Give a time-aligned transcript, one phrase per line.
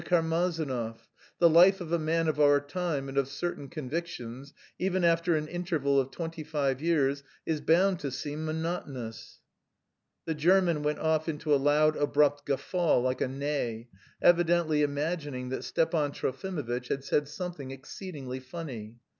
[0.03, 0.95] Karmazinov,_
[1.37, 5.47] the life of a man of our time and of certain convictions, even after an
[5.47, 9.41] interval of twenty five years, is bound to seem monotonous..."
[10.25, 13.89] The German went off into a loud abrupt guffaw like a neigh,
[14.23, 18.97] evidently imagining that Stepan Trofimovitch had said something exceedingly funny.